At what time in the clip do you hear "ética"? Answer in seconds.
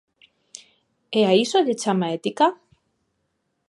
2.17-2.47